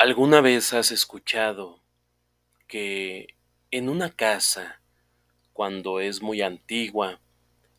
[0.00, 1.80] ¿Alguna vez has escuchado
[2.68, 3.34] que
[3.72, 4.80] en una casa,
[5.52, 7.18] cuando es muy antigua,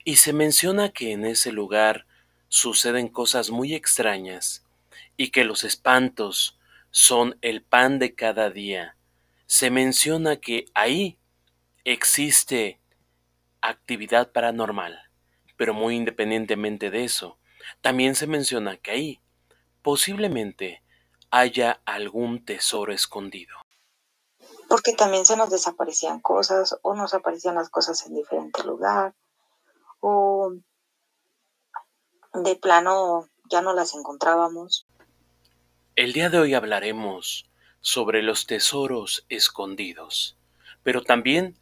[0.03, 2.05] y se menciona que en ese lugar
[2.49, 4.65] suceden cosas muy extrañas
[5.15, 6.59] y que los espantos
[6.91, 8.97] son el pan de cada día,
[9.45, 11.17] se menciona que ahí
[11.85, 12.81] existe
[13.61, 14.99] actividad paranormal,
[15.55, 17.37] pero muy independientemente de eso,
[17.79, 19.19] también se menciona que ahí
[19.81, 20.81] posiblemente
[21.31, 23.55] haya algún tesoro escondido.
[24.67, 29.13] Porque también se nos desaparecían cosas o nos aparecían las cosas en diferente lugar
[29.99, 30.53] o
[32.33, 34.85] de plano ya no las encontrábamos.
[35.95, 37.49] El día de hoy hablaremos
[37.81, 40.37] sobre los tesoros escondidos,
[40.83, 41.57] pero también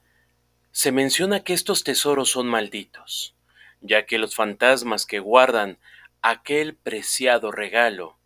[0.72, 3.36] se menciona que estos tesoros son malditos,
[3.81, 5.80] ya que los fantasmas que guardan
[6.22, 8.17] aquel preciado regalo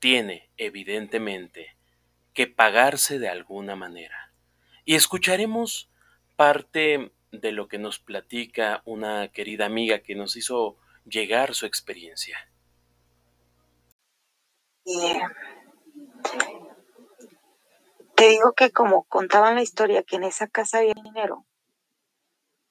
[0.00, 1.76] tiene, evidentemente,
[2.34, 4.32] que pagarse de alguna manera.
[4.84, 5.90] Y escucharemos
[6.36, 12.38] parte de lo que nos platica una querida amiga que nos hizo llegar su experiencia.
[18.16, 21.46] te digo que como contaban la historia que en esa casa había dinero,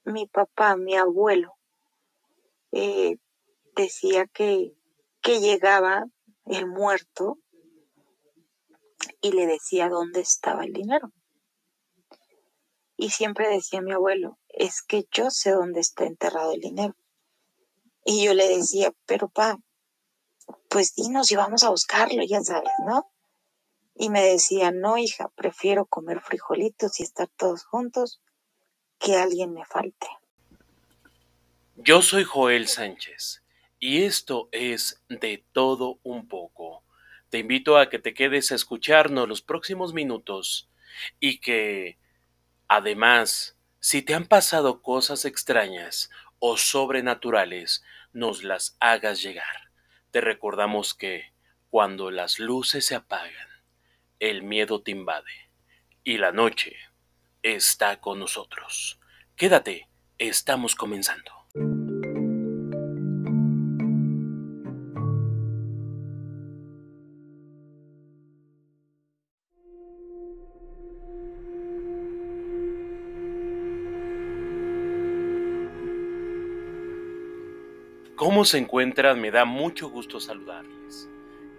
[0.04, 1.56] mi papá, mi abuelo,
[2.72, 3.18] eh,
[3.76, 4.74] decía que,
[5.22, 6.06] que llegaba
[6.50, 7.38] el muerto
[9.22, 11.12] y le decía dónde estaba el dinero.
[12.98, 16.96] Y siempre decía mi abuelo, es que yo sé dónde está enterrado el dinero.
[18.04, 19.58] Y yo le decía, pero pa,
[20.70, 23.10] pues dinos y vamos a buscarlo, ya sabes, ¿no?
[23.96, 28.22] Y me decía, no, hija, prefiero comer frijolitos y estar todos juntos
[28.98, 30.08] que alguien me falte.
[31.76, 33.44] Yo soy Joel Sánchez
[33.80, 36.84] y esto es de todo un poco.
[37.30, 40.70] Te invito a que te quedes a escucharnos los próximos minutos
[41.20, 41.98] y que,
[42.68, 46.10] además, si te han pasado cosas extrañas
[46.40, 49.72] o sobrenaturales, nos las hagas llegar.
[50.12, 51.34] Te recordamos que,
[51.70, 53.48] cuando las luces se apagan,
[54.20, 55.52] el miedo te invade
[56.04, 56.76] y la noche
[57.44, 59.00] está con nosotros.
[59.36, 59.88] Quédate,
[60.18, 61.39] estamos comenzando.
[78.40, 79.20] ¿Cómo se encuentran?
[79.20, 81.10] Me da mucho gusto saludarles.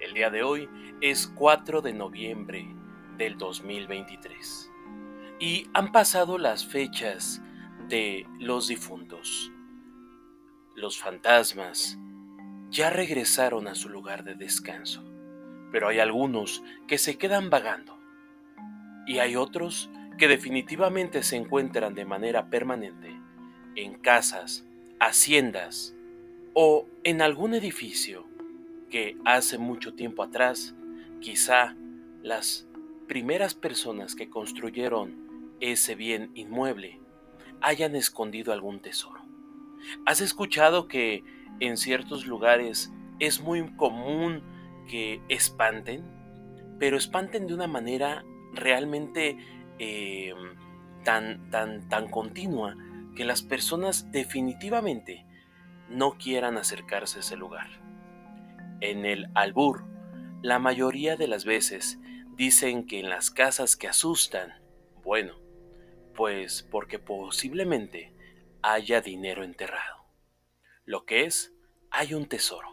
[0.01, 0.67] El día de hoy
[1.03, 2.75] es 4 de noviembre
[3.19, 4.73] del 2023
[5.39, 7.43] y han pasado las fechas
[7.91, 9.53] de los difuntos.
[10.75, 11.99] Los fantasmas
[12.71, 15.05] ya regresaron a su lugar de descanso,
[15.71, 17.99] pero hay algunos que se quedan vagando
[19.07, 23.21] y hay otros que definitivamente se encuentran de manera permanente
[23.77, 24.67] en casas,
[24.99, 25.95] haciendas,
[26.55, 28.27] o en algún edificio
[28.91, 30.75] que hace mucho tiempo atrás,
[31.21, 31.77] quizá
[32.23, 32.67] las
[33.07, 37.01] primeras personas que construyeron ese bien inmueble
[37.61, 39.21] hayan escondido algún tesoro.
[40.07, 41.25] ¿Has escuchado que
[41.61, 44.43] en ciertos lugares es muy común
[44.89, 46.05] que espanten?
[46.79, 48.25] Pero espanten de una manera
[48.55, 49.37] realmente
[49.79, 50.35] eh,
[51.05, 52.77] tan, tan, tan continua
[53.15, 55.27] que las personas definitivamente
[55.91, 57.69] no quieran acercarse a ese lugar.
[58.81, 59.85] En el albur,
[60.41, 61.99] la mayoría de las veces
[62.37, 64.55] dicen que en las casas que asustan,
[65.03, 65.35] bueno,
[66.15, 68.15] pues porque posiblemente
[68.63, 70.05] haya dinero enterrado.
[70.85, 71.53] Lo que es,
[71.91, 72.69] hay un tesoro.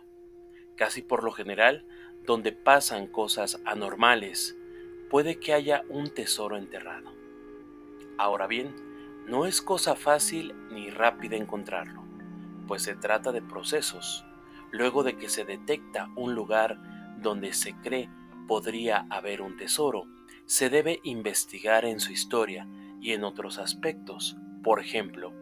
[0.75, 1.85] Casi por lo general,
[2.23, 4.55] donde pasan cosas anormales,
[5.09, 7.11] puede que haya un tesoro enterrado.
[8.19, 8.75] Ahora bien,
[9.25, 12.06] no es cosa fácil ni rápida encontrarlo
[12.67, 14.25] pues se trata de procesos.
[14.71, 16.77] Luego de que se detecta un lugar
[17.21, 18.09] donde se cree
[18.47, 20.05] podría haber un tesoro,
[20.45, 22.67] se debe investigar en su historia
[23.01, 24.37] y en otros aspectos.
[24.63, 25.33] Por ejemplo,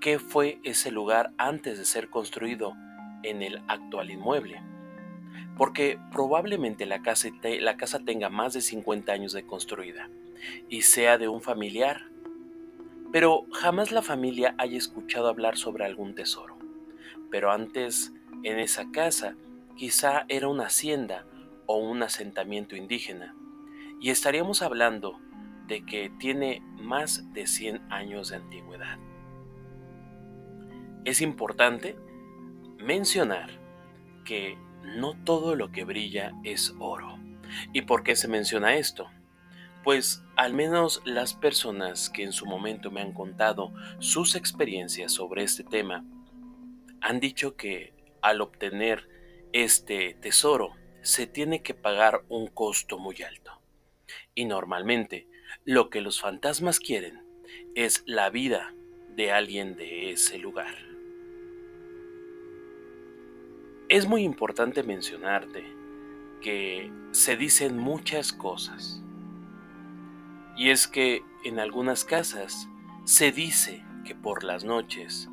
[0.00, 2.74] ¿qué fue ese lugar antes de ser construido
[3.22, 4.62] en el actual inmueble?
[5.56, 10.10] Porque probablemente la casa, la casa tenga más de 50 años de construida
[10.68, 12.10] y sea de un familiar
[13.12, 16.56] pero jamás la familia haya escuchado hablar sobre algún tesoro.
[17.30, 18.12] Pero antes,
[18.42, 19.36] en esa casa,
[19.76, 21.26] quizá era una hacienda
[21.66, 23.34] o un asentamiento indígena,
[24.00, 25.18] y estaríamos hablando
[25.66, 28.98] de que tiene más de 100 años de antigüedad.
[31.04, 31.96] Es importante
[32.78, 33.50] mencionar
[34.24, 37.18] que no todo lo que brilla es oro.
[37.72, 39.08] ¿Y por qué se menciona esto?
[39.86, 45.44] Pues al menos las personas que en su momento me han contado sus experiencias sobre
[45.44, 46.04] este tema
[47.00, 49.08] han dicho que al obtener
[49.52, 50.72] este tesoro
[51.02, 53.62] se tiene que pagar un costo muy alto.
[54.34, 55.28] Y normalmente
[55.64, 57.22] lo que los fantasmas quieren
[57.76, 58.74] es la vida
[59.14, 60.74] de alguien de ese lugar.
[63.88, 65.62] Es muy importante mencionarte
[66.42, 69.04] que se dicen muchas cosas.
[70.56, 72.68] Y es que en algunas casas
[73.04, 75.28] se dice que por las noches,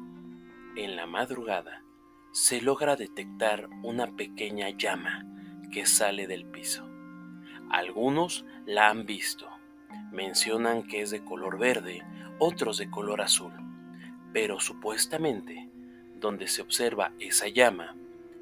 [0.76, 1.84] en la madrugada,
[2.34, 5.26] se logra detectar una pequeña llama
[5.72, 6.90] que sale del piso.
[7.70, 9.48] Algunos la han visto.
[10.12, 12.04] Mencionan que es de color verde,
[12.40, 13.54] otros de color azul.
[14.34, 15.70] Pero supuestamente,
[16.20, 17.96] donde se observa esa llama,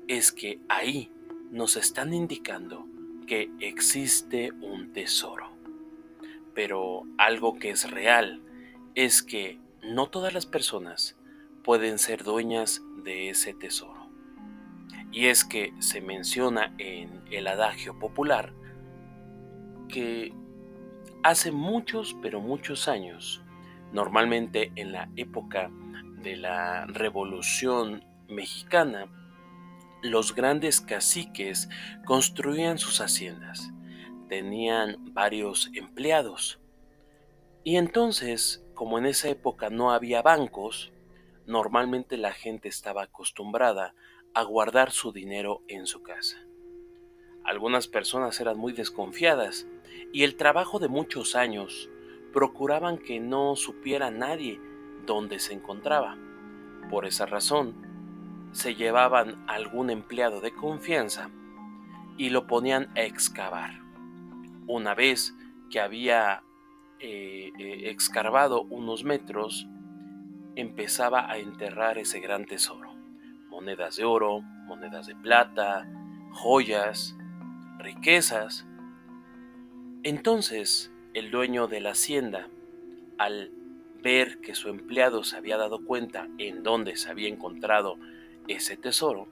[0.07, 1.11] es que ahí
[1.51, 2.87] nos están indicando
[3.27, 5.50] que existe un tesoro.
[6.53, 8.41] Pero algo que es real
[8.95, 11.17] es que no todas las personas
[11.63, 14.09] pueden ser dueñas de ese tesoro.
[15.11, 18.53] Y es que se menciona en el adagio popular
[19.89, 20.33] que
[21.23, 23.43] hace muchos, pero muchos años,
[23.91, 25.69] normalmente en la época
[26.21, 29.07] de la Revolución Mexicana,
[30.01, 31.69] los grandes caciques
[32.05, 33.71] construían sus haciendas,
[34.31, 36.61] tenían varios empleados.
[37.65, 40.93] Y entonces, como en esa época no había bancos,
[41.45, 43.93] normalmente la gente estaba acostumbrada
[44.33, 46.37] a guardar su dinero en su casa.
[47.43, 49.67] Algunas personas eran muy desconfiadas
[50.13, 51.89] y el trabajo de muchos años
[52.31, 54.61] procuraban que no supiera nadie
[55.05, 56.17] dónde se encontraba.
[56.89, 57.75] Por esa razón,
[58.53, 61.29] se llevaban algún empleado de confianza
[62.17, 63.80] y lo ponían a excavar.
[64.71, 65.35] Una vez
[65.69, 66.43] que había
[67.01, 69.67] eh, eh, excavado unos metros,
[70.55, 72.95] empezaba a enterrar ese gran tesoro.
[73.49, 75.91] Monedas de oro, monedas de plata,
[76.31, 77.17] joyas,
[77.79, 78.65] riquezas.
[80.03, 82.47] Entonces el dueño de la hacienda,
[83.17, 83.51] al
[84.01, 87.97] ver que su empleado se había dado cuenta en dónde se había encontrado
[88.47, 89.27] ese tesoro,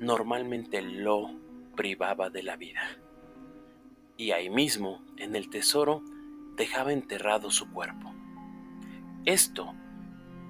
[0.00, 1.30] normalmente lo
[1.76, 2.80] privaba de la vida.
[4.20, 6.02] Y ahí mismo, en el tesoro,
[6.54, 8.12] dejaba enterrado su cuerpo.
[9.24, 9.72] Esto,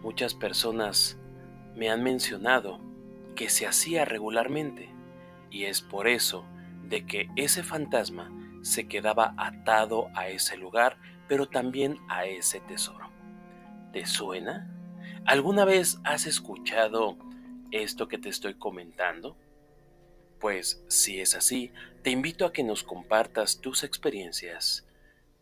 [0.03, 1.21] muchas personas
[1.77, 2.81] me han mencionado
[3.37, 4.93] que se hacía regularmente,
[5.53, 6.45] y es por eso
[6.89, 8.33] de que ese fantasma
[8.63, 10.97] se quedaba atado a ese lugar,
[11.29, 13.09] pero también a ese tesoro.
[13.93, 14.69] ¿Te suena?
[15.27, 17.17] ¿Alguna vez has escuchado
[17.71, 19.37] esto que te estoy comentando?
[20.41, 21.71] Pues si es así,
[22.03, 24.87] te invito a que nos compartas tus experiencias.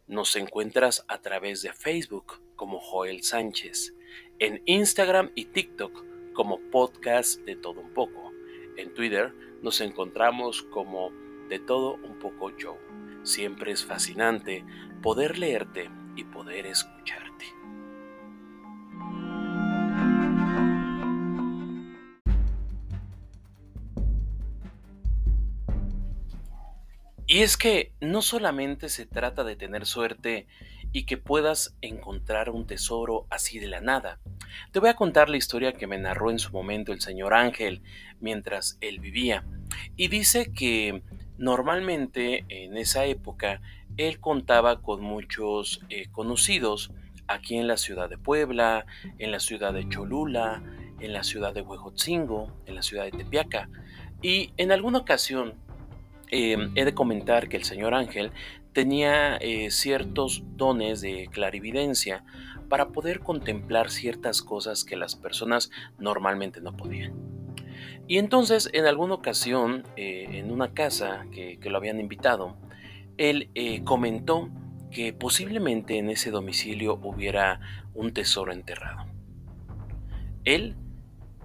[0.09, 3.95] Nos encuentras a través de Facebook como Joel Sánchez,
[4.41, 6.05] en Instagram y TikTok
[6.35, 8.33] como Podcast de Todo Un poco.
[8.77, 11.11] En Twitter nos encontramos como
[11.49, 12.77] de todo un poco yo.
[13.23, 14.65] Siempre es fascinante
[15.01, 17.28] poder leerte y poder escucharte.
[27.29, 30.49] Y es que no solamente se trata de tener suerte
[30.93, 34.19] y que puedas encontrar un tesoro así de la nada.
[34.73, 37.83] Te voy a contar la historia que me narró en su momento el señor Ángel
[38.19, 39.45] mientras él vivía.
[39.97, 41.03] Y dice que
[41.39, 43.63] Normalmente en esa época
[43.97, 46.91] él contaba con muchos eh, conocidos
[47.29, 48.87] aquí en la ciudad de Puebla,
[49.19, 50.63] en la ciudad de Cholula,
[50.99, 53.71] en la ciudad de Huejotzingo, en la ciudad de Tepiaca.
[54.21, 55.55] Y en alguna ocasión
[56.31, 58.33] em, he de comentar que el señor Ángel
[58.73, 62.25] tenía eh, ciertos dones de clarividencia
[62.69, 67.15] para poder contemplar ciertas cosas que las personas normalmente no podían.
[68.07, 72.57] Y entonces, en alguna ocasión, eh, en una casa que, lo habían invitado,
[73.17, 74.49] él eh, comentó
[74.91, 77.61] que posiblemente en ese domicilio hubiera
[77.95, 79.07] un tesoro enterrado.
[80.45, 80.77] Él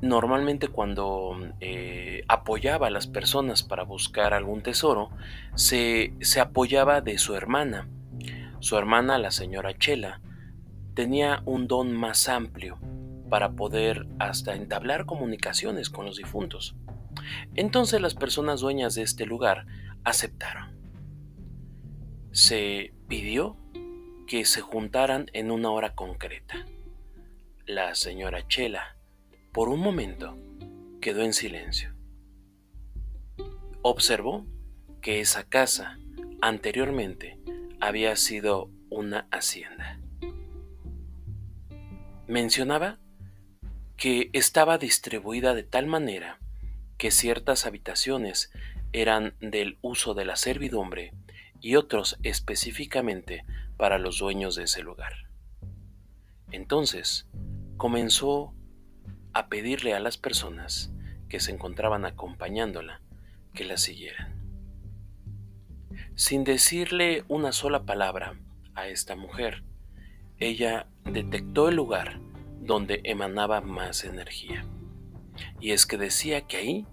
[0.03, 5.09] normalmente cuando eh, apoyaba a las personas para buscar algún tesoro,
[5.55, 7.87] se, se apoyaba de su hermana.
[8.59, 10.19] Su hermana, la señora Chela,
[10.93, 12.77] tenía un don más amplio
[13.29, 16.75] para poder hasta entablar comunicaciones con los difuntos.
[17.55, 19.65] Entonces las personas dueñas de este lugar
[20.03, 20.77] aceptaron.
[22.31, 23.55] Se pidió
[24.27, 26.65] que se juntaran en una hora concreta.
[27.65, 28.97] La señora Chela,
[29.53, 30.35] por un momento,
[30.99, 31.93] quedó en silencio.
[33.83, 34.47] Observó
[34.99, 35.99] que esa casa,
[36.41, 37.39] anteriormente
[37.79, 39.99] había sido una hacienda.
[42.27, 42.97] Mencionaba
[43.95, 46.39] que estaba distribuida de tal manera
[46.97, 48.51] que ciertas habitaciones
[48.91, 51.13] eran del uso de la servidumbre
[51.61, 53.45] y otros específicamente
[53.77, 55.13] para los dueños de ese lugar.
[56.51, 57.27] Entonces
[57.77, 58.53] comenzó
[59.33, 60.91] a pedirle a las personas
[61.29, 63.01] que se encontraban acompañándola
[63.53, 64.33] que la siguieran.
[66.15, 68.35] Sin decirle una sola palabra
[68.75, 69.63] a esta mujer,
[70.39, 72.19] ella detectó el lugar
[72.59, 74.65] donde emanaba más energía.
[75.59, 76.87] Y es que decía que ahí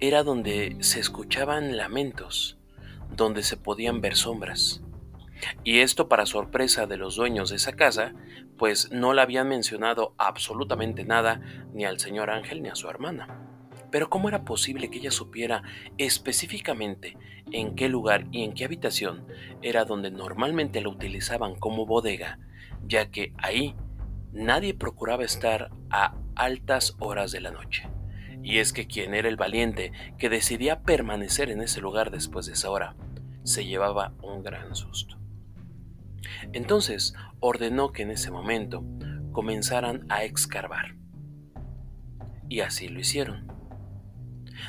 [0.00, 2.58] era donde se escuchaban lamentos,
[3.14, 4.82] donde se podían ver sombras.
[5.62, 8.14] Y esto para sorpresa de los dueños de esa casa,
[8.58, 11.40] pues no le habían mencionado absolutamente nada
[11.72, 13.28] ni al señor Ángel ni a su hermana.
[13.90, 15.62] Pero ¿cómo era posible que ella supiera
[15.98, 17.16] específicamente
[17.52, 19.26] en qué lugar y en qué habitación
[19.62, 22.38] era donde normalmente la utilizaban como bodega,
[22.86, 23.76] ya que ahí
[24.32, 27.88] nadie procuraba estar a altas horas de la noche?
[28.42, 32.52] Y es que quien era el valiente que decidía permanecer en ese lugar después de
[32.52, 32.96] esa hora,
[33.42, 35.23] se llevaba un gran susto.
[36.52, 38.84] Entonces ordenó que en ese momento
[39.32, 40.96] comenzaran a excavar.
[42.48, 43.52] Y así lo hicieron.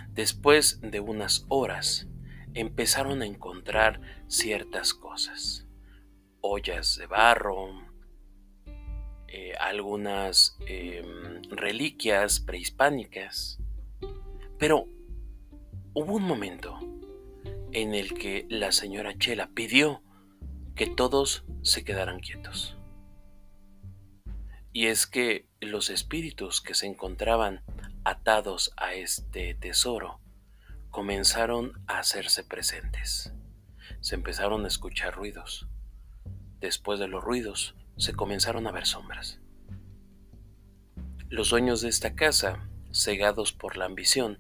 [0.10, 2.08] Después de unas horas,
[2.54, 5.68] empezaron a encontrar ciertas cosas.
[6.42, 7.70] Ollas de barro,
[9.28, 13.60] eh, algunas em, reliquias prehispánicas,
[14.58, 14.88] pero
[15.94, 16.80] hubo un momento
[17.72, 20.02] en el que la señora Chela pidió
[20.76, 22.78] que todos se quedaran quietos.
[24.72, 27.64] Y es que los espíritus que se encontraban
[28.04, 30.20] atados a este tesoro
[30.90, 33.34] comenzaron a hacerse presentes.
[34.02, 35.68] Se empezaron a escuchar ruidos.
[36.60, 39.40] Después de los ruidos, se comenzaron a ver sombras.
[41.30, 44.38] Los dueños de esta casa cegados por la ambición,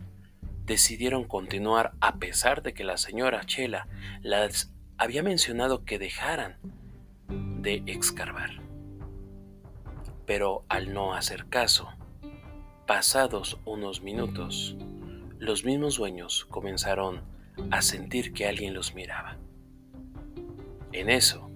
[0.66, 3.88] decidieron continuar a pesar de que la señora Chela
[4.22, 6.58] las había mencionado que dejaran
[7.28, 8.62] de excavar.
[10.26, 11.90] Pero al no hacer caso,
[12.88, 14.76] pasados unos minutos,
[15.40, 17.24] los mismos dueños comenzaron
[17.72, 19.38] a sentir que alguien los miraba.
[20.92, 21.50] En eso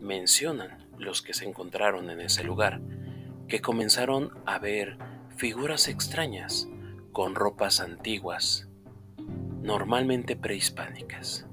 [0.00, 2.80] mencionan los que se encontraron en ese lugar
[3.48, 4.98] que comenzaron a ver
[5.36, 6.68] figuras extrañas
[7.12, 8.68] con ropas antiguas,
[9.62, 11.46] normalmente prehispánicas,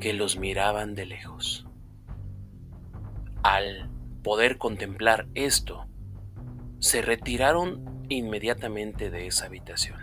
[0.00, 1.66] que los miraban de lejos.
[3.42, 3.88] Al
[4.22, 5.86] poder contemplar esto,
[6.78, 10.00] se retiraron inmediatamente de esa habitación.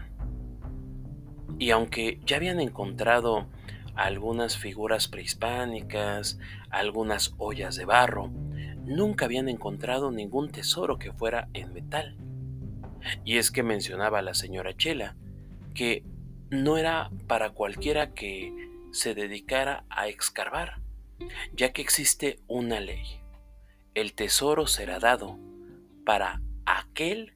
[1.59, 3.47] Y aunque ya habían encontrado
[3.95, 6.39] algunas figuras prehispánicas,
[6.69, 8.29] algunas ollas de barro,
[8.85, 12.15] nunca habían encontrado ningún tesoro que fuera en metal.
[13.25, 15.15] Y es que mencionaba la señora Chela
[15.73, 16.03] que
[16.49, 18.66] no era para cualquiera que
[18.97, 20.81] se dedicara a excavar,
[21.53, 23.21] ya que existe una ley.
[23.93, 25.39] El tesoro será dado
[26.05, 27.35] para aquel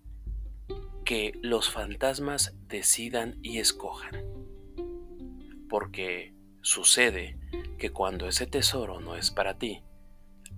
[1.06, 4.24] que los fantasmas decidan y escojan.
[5.70, 7.38] Porque sucede
[7.78, 9.84] que cuando ese tesoro no es para ti,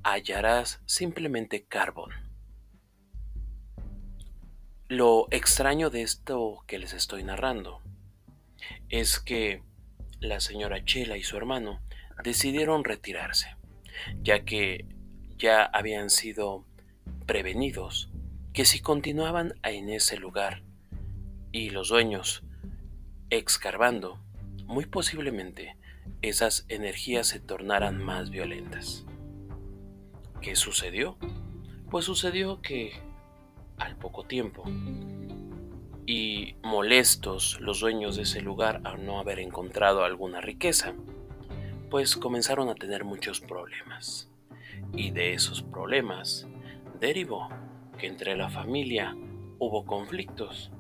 [0.03, 2.12] hallarás simplemente carbón
[4.93, 7.81] lo extraño de esto que les estoy narrando
[8.89, 9.63] es que
[10.24, 11.82] la señora Chela y su hermano
[12.24, 13.58] decidieron retirarse,
[14.22, 14.86] ya que
[15.38, 16.65] ya habían sido
[17.25, 18.10] prevenidos
[18.53, 20.63] que si continuaban en ese lugar
[21.51, 22.44] y los dueños
[23.30, 24.24] excavando,
[24.65, 25.75] muy posiblemente
[26.22, 29.06] esas energías se tornaran más violentas.
[30.39, 31.18] ¿Qué sucedió?
[31.89, 32.94] Pues sucedió que
[33.77, 34.63] al poco tiempo.
[36.05, 40.93] Y molestos los dueños de ese lugar al no haber encontrado alguna riqueza,
[41.89, 44.29] pues comenzaron a tener muchos problemas.
[44.93, 46.48] Y de esos problemas
[47.00, 47.50] derivó
[47.98, 49.15] que entre la familia
[49.60, 50.72] hubo conflictos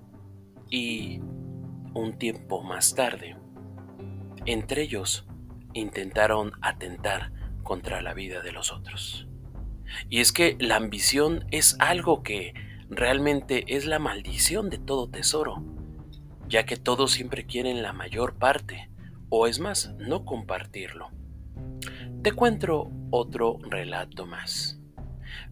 [0.69, 1.19] y
[1.93, 3.37] un tiempo más tarde,
[4.45, 5.25] entre ellos
[5.73, 7.31] intentaron atentar
[7.63, 9.27] contra la vida de los otros.
[10.09, 12.53] Y es que la ambición es algo que
[12.95, 15.63] realmente es la maldición de todo tesoro,
[16.47, 18.89] ya que todos siempre quieren la mayor parte,
[19.29, 21.09] o es más, no compartirlo.
[22.21, 24.79] Te cuento otro relato más.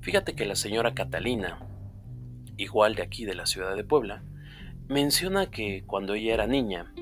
[0.02, 1.60] Fíjate que la señora Catalina,
[2.58, 4.24] igual de aquí de la ciudad de Puebla,
[4.88, 6.94] menciona que cuando ella era niña,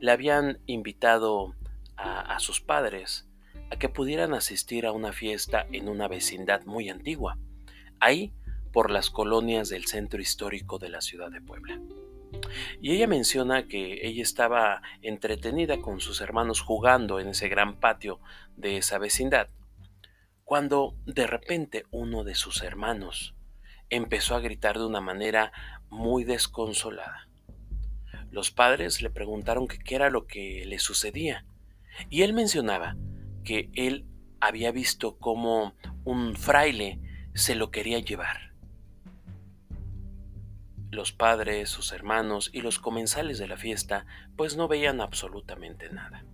[0.00, 1.54] le habían invitado
[1.96, 3.28] a, a sus padres
[3.70, 7.38] a que pudieran asistir a una fiesta en una vecindad muy antigua,
[8.00, 8.32] ahí
[8.72, 11.80] por las colonias del centro histórico de la ciudad de Puebla.
[12.80, 18.20] Y ella menciona que ella estaba entretenida con sus hermanos jugando en ese gran patio
[18.56, 19.48] de esa vecindad,
[20.44, 23.34] cuando de repente uno de sus hermanos
[23.88, 25.52] empezó a gritar de una manera
[25.88, 27.28] muy desconsolada.
[28.30, 31.44] Los padres le preguntaron qué era lo que le sucedía,
[32.08, 32.96] y él mencionaba
[33.44, 34.06] que él
[34.40, 35.74] había visto cómo
[36.04, 37.00] un fraile
[37.34, 38.49] se lo quería llevar
[40.90, 44.06] los padres, sus hermanos y los comensales de la fiesta
[44.36, 46.24] pues no veían absolutamente nada.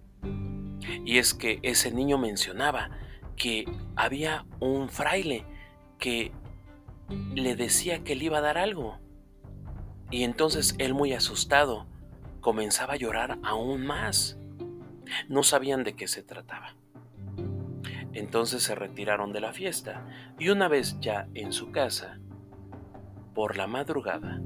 [1.04, 2.90] Y es que ese niño mencionaba
[3.36, 5.44] que había un fraile
[5.98, 6.32] que
[7.34, 8.98] le decía que le iba a dar algo.
[10.10, 11.86] Y entonces él muy asustado
[12.40, 14.38] comenzaba a llorar aún más.
[15.28, 16.76] No sabían de qué se trataba.
[18.12, 20.06] Entonces se retiraron de la fiesta
[20.38, 22.18] y una vez ya en su casa,
[23.37, 24.40] por la madrugada,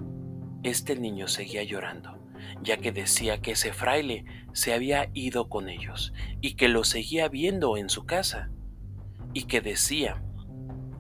[0.65, 2.19] este niño seguía llorando,
[2.61, 7.29] ya que decía que ese fraile se había ido con ellos y que lo seguía
[7.29, 8.51] viendo en su casa,
[9.33, 10.25] y que decía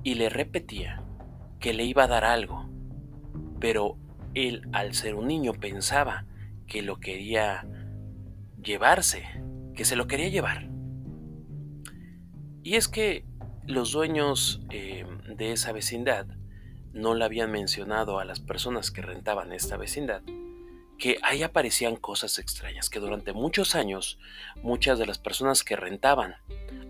[0.04, 1.02] y le repetía
[1.58, 2.70] que le iba a dar algo,
[3.58, 3.98] pero
[4.34, 6.26] él al ser un niño pensaba
[6.68, 7.66] que lo quería
[8.62, 9.24] llevarse,
[9.74, 10.70] que se lo quería llevar.
[12.62, 13.26] Y es que
[13.66, 15.04] los dueños eh,
[15.36, 16.28] de esa vecindad
[16.92, 20.22] no le habían mencionado a las personas que rentaban esta vecindad
[21.00, 24.18] que ahí aparecían cosas extrañas, que durante muchos años
[24.62, 26.36] muchas de las personas que rentaban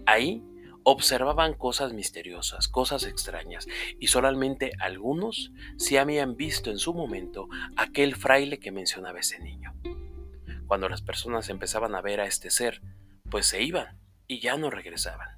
[0.04, 0.45] ahí
[0.83, 8.16] observaban cosas misteriosas, cosas extrañas, y solamente algunos sí habían visto en su momento aquel
[8.16, 9.75] fraile que mencionaba ese niño.
[10.66, 12.83] Cuando las personas empezaban a ver a este ser,
[13.30, 15.28] pues se iban y ya no regresaban.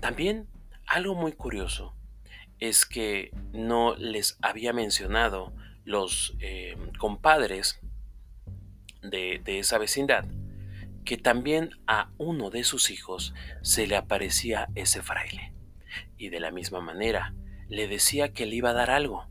[0.00, 0.48] También
[0.86, 1.94] algo muy curioso
[2.62, 5.52] es que no les había mencionado
[5.84, 7.80] los eh, compadres
[9.02, 10.24] de, de esa vecindad
[11.04, 15.52] que también a uno de sus hijos se le aparecía ese fraile
[16.16, 17.34] y de la misma manera
[17.68, 19.26] le decía que le iba a dar algo,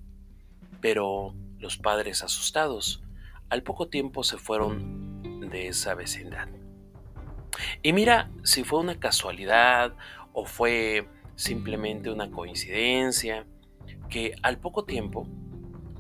[0.82, 3.02] pero los padres asustados
[3.48, 6.50] al poco tiempo se fueron de esa vecindad.
[7.82, 9.96] Y mira si fue una casualidad
[10.34, 11.08] o fue
[11.42, 13.48] simplemente una coincidencia,
[14.10, 15.28] que al poco tiempo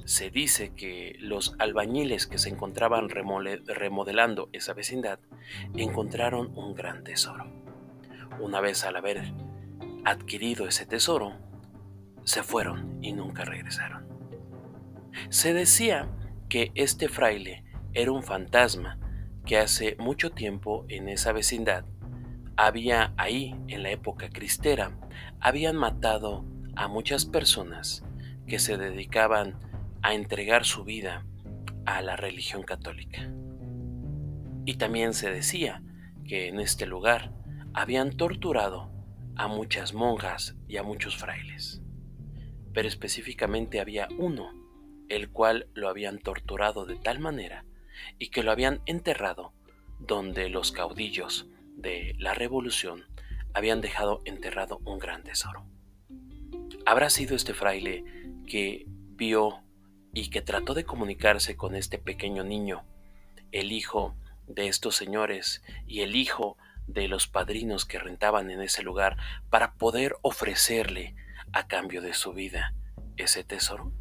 [0.05, 5.19] se dice que los albañiles que se encontraban remodelando esa vecindad
[5.75, 7.51] encontraron un gran tesoro.
[8.39, 9.33] Una vez al haber
[10.05, 11.33] adquirido ese tesoro,
[12.23, 14.05] se fueron y nunca regresaron.
[15.29, 16.07] Se decía
[16.49, 18.99] que este fraile era un fantasma
[19.43, 21.83] que hace mucho tiempo en esa vecindad
[22.55, 24.91] había ahí, en la época cristera,
[25.39, 28.03] habían matado a muchas personas
[28.47, 29.59] que se dedicaban
[30.01, 31.25] a entregar su vida
[31.85, 33.31] a la religión católica.
[34.65, 35.83] Y también se decía
[36.25, 37.33] que en este lugar
[37.73, 38.91] habían torturado
[39.35, 41.81] a muchas monjas y a muchos frailes.
[42.73, 44.53] Pero específicamente había uno,
[45.09, 47.65] el cual lo habían torturado de tal manera
[48.17, 49.53] y que lo habían enterrado
[49.99, 51.47] donde los caudillos
[51.81, 53.05] de la revolución
[53.53, 55.65] habían dejado enterrado un gran tesoro.
[56.85, 58.03] ¿Habrá sido este fraile
[58.47, 59.61] que vio
[60.13, 62.83] y que trató de comunicarse con este pequeño niño,
[63.51, 64.15] el hijo
[64.47, 69.17] de estos señores y el hijo de los padrinos que rentaban en ese lugar
[69.49, 71.15] para poder ofrecerle
[71.53, 72.73] a cambio de su vida
[73.17, 73.91] ese tesoro?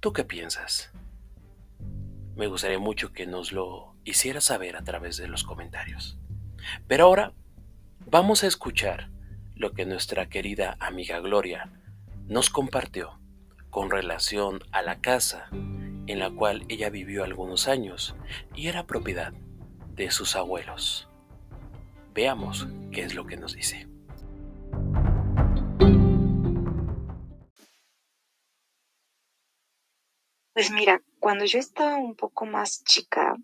[0.00, 0.92] ¿Tú qué piensas?
[2.36, 6.18] Me gustaría mucho que nos lo hicieras saber a través de los comentarios.
[6.86, 7.32] Pero ahora
[8.06, 9.10] vamos a escuchar
[9.54, 11.70] lo que nuestra querida amiga Gloria
[12.26, 13.18] nos compartió
[13.70, 15.48] con relación a la casa
[16.06, 18.14] en la cual ella vivió algunos años
[18.54, 19.32] y era propiedad
[19.94, 21.08] de sus abuelos.
[22.14, 23.88] Veamos qué es lo que nos dice.
[30.54, 33.36] Pues mira, cuando yo estaba un poco más chica,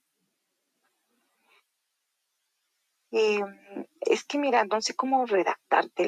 [3.10, 6.04] em, es que mira, no sé cómo redactarte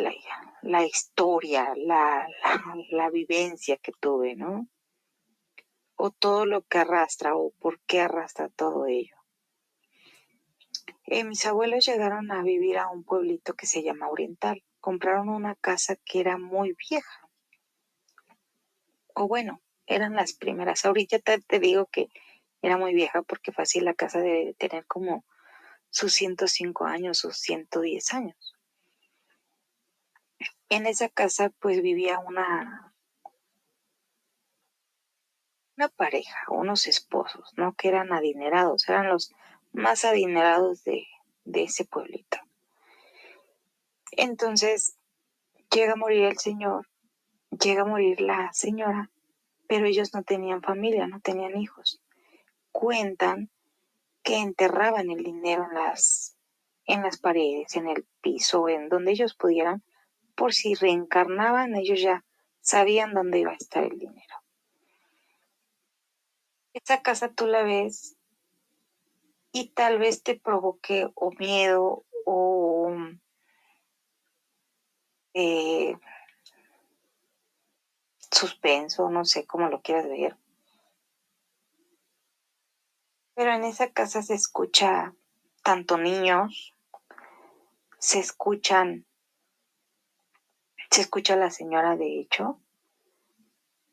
[0.63, 4.69] la, historia, la, vivencia que tuve, ¿no?
[5.97, 9.17] O todo lo que arrastra o por qué arrastra todo ello.
[11.05, 14.63] Eh, mis abuelos llegaron a vivir a un pueblito que se llama Oriental.
[14.81, 17.29] Compraron una casa que era muy vieja.
[19.15, 20.85] O bueno, eran las primeras.
[20.85, 22.09] Ahorita te, digo que
[22.63, 25.25] era muy vieja porque fácil la casa debe tener como
[25.91, 28.55] sus 105 años, sus 110 años.
[30.69, 32.95] En esa casa pues vivía una,
[35.77, 37.75] una pareja, unos esposos, ¿no?
[37.75, 39.33] Que eran adinerados, eran los
[39.73, 41.07] más adinerados de,
[41.45, 42.39] de ese pueblito.
[44.13, 44.97] Entonces
[45.71, 46.89] llega a morir el señor,
[47.51, 49.11] llega a morir la señora,
[49.69, 52.01] pero ellos no tenían familia, no tenían hijos.
[52.73, 53.51] Cuentan
[54.23, 56.37] que enterraban el dinero en las,
[56.85, 59.83] en las paredes, en el piso, en donde ellos pudieran,
[60.35, 62.25] por si reencarnaban, ellos ya
[62.61, 64.37] sabían dónde iba a estar el dinero.
[66.73, 68.17] Esa casa tú la ves
[69.53, 72.95] y tal vez te provoque o miedo o
[75.35, 75.97] eh,
[78.31, 80.37] suspenso, no sé cómo lo quieras ver.
[83.41, 85.15] Pero en esa casa se escucha
[85.63, 86.75] tanto niños,
[87.99, 89.07] se escuchan,
[90.91, 92.61] se escucha la señora de hecho,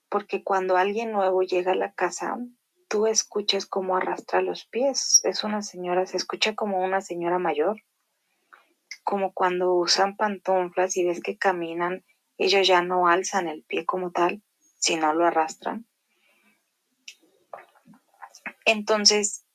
[0.10, 2.38] porque cuando alguien nuevo llega a la casa,
[2.90, 5.22] tú escuchas cómo arrastra los pies.
[5.24, 7.82] Es una señora, se escucha como una señora mayor,
[9.06, 12.04] como cuando usan pantuflas y ves que caminan,
[12.38, 14.44] ellos ya no alzan el pie como tal,
[14.78, 15.88] sino lo arrastran.
[18.66, 19.46] Entonces,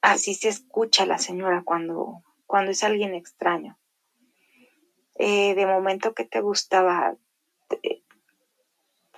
[0.00, 3.78] así se escucha la señora cuando, cuando es alguien extraño.
[5.18, 7.16] Eh, de momento que te gustaba,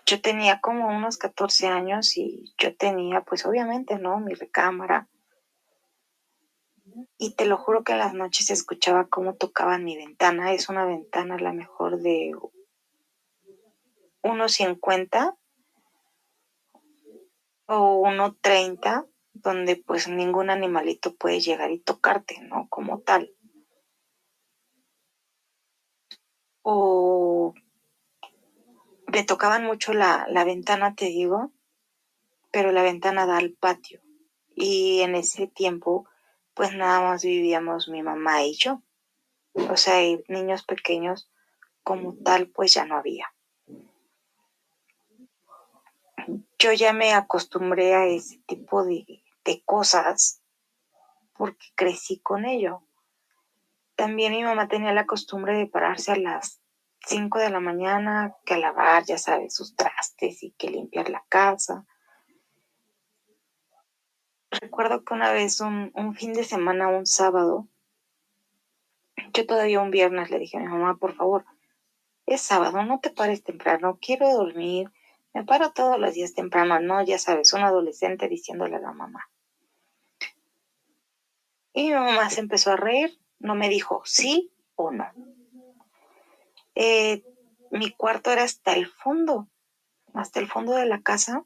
[0.06, 4.18] yo tenía como unos 14 años y yo tenía, pues obviamente, ¿no?
[4.20, 5.08] Mi recámara.
[7.18, 10.52] Y te lo juro que en las noches escuchaba cómo tocaban mi ventana.
[10.52, 12.32] Es una ventana a la mejor de
[14.22, 15.36] unos 50
[17.68, 19.04] o 1.30
[19.34, 22.66] donde pues ningún animalito puede llegar y tocarte, ¿no?
[22.68, 23.30] Como tal.
[26.62, 27.54] O
[29.12, 31.52] me tocaban mucho la, la ventana, te digo,
[32.50, 34.00] pero la ventana da al patio.
[34.54, 36.08] Y en ese tiempo,
[36.54, 38.82] pues nada más vivíamos mi mamá y yo.
[39.52, 41.30] O sea, niños pequeños
[41.82, 43.32] como tal, pues ya no había.
[46.58, 50.42] Yo ya me acostumbré a ese tipo de, de cosas
[51.34, 52.82] porque crecí con ello.
[53.96, 56.60] También mi mamá tenía la costumbre de pararse a las
[57.06, 61.24] 5 de la mañana, que a lavar, ya sabes, sus trastes y que limpiar la
[61.28, 61.86] casa.
[64.50, 67.68] Recuerdo que una vez, un, un fin de semana, un sábado,
[69.32, 71.44] yo todavía un viernes le dije a mi mamá, por favor,
[72.26, 74.90] es sábado, no te pares temprano, quiero dormir,
[75.38, 79.30] me paro todos los días temprano, no, ya sabes, un adolescente diciéndole a la mamá.
[81.72, 85.06] Y mi mamá se empezó a reír, no me dijo sí o no.
[86.74, 87.22] Eh,
[87.70, 89.48] mi cuarto era hasta el fondo,
[90.12, 91.44] hasta el fondo de la casa,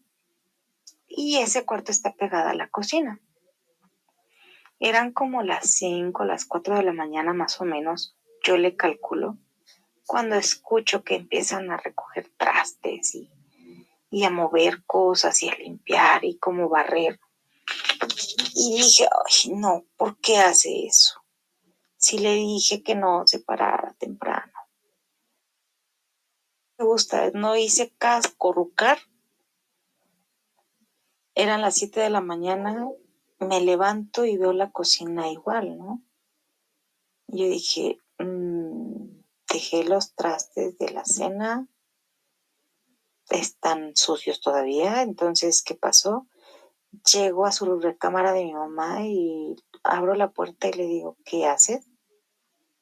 [1.06, 3.20] y ese cuarto está pegado a la cocina.
[4.80, 9.36] Eran como las 5, las 4 de la mañana más o menos, yo le calculo,
[10.06, 13.30] cuando escucho que empiezan a recoger trastes y
[14.12, 17.18] y a mover cosas y a limpiar y como barrer.
[18.54, 21.24] Y dije, ay, no, ¿por qué hace eso?
[21.96, 24.52] Si le dije que no se parara temprano.
[26.76, 28.98] Me gusta, no hice casco, rucar.
[31.34, 32.86] Eran las 7 de la mañana,
[33.38, 36.02] me levanto y veo la cocina igual, ¿no?
[37.28, 39.06] Yo dije, mm,
[39.50, 41.66] dejé los trastes de la cena,
[43.32, 45.02] están sucios todavía.
[45.02, 46.26] Entonces, ¿qué pasó?
[47.12, 51.46] Llego a su recámara de mi mamá y abro la puerta y le digo, ¿qué
[51.46, 51.88] haces?